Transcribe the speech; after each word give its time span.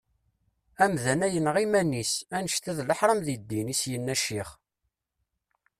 Amdan-a 0.83 1.27
yenɣa 1.33 1.59
iman-is, 1.65 2.13
annect-a 2.35 2.71
d 2.77 2.79
leḥram 2.83 3.19
deg 3.25 3.37
ddin, 3.41 3.67
i 3.73 3.75
as-yenna 3.77 4.15
ccix. 4.21 4.49